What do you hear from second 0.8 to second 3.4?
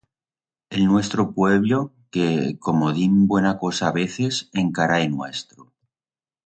nuestro puebllo que, como dim